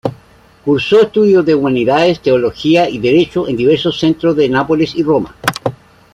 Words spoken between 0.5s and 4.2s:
Cursó estudios de Humanidades, Teología y Derecho, en diversos